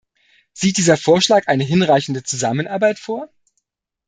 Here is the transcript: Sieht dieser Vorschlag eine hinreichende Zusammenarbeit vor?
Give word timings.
Sieht 0.51 0.77
dieser 0.77 0.97
Vorschlag 0.97 1.45
eine 1.45 1.63
hinreichende 1.63 2.23
Zusammenarbeit 2.23 2.97
vor? 2.97 3.29